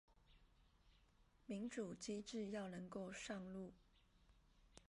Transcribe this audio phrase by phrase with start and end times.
[1.45, 3.71] 民主機制要能夠上路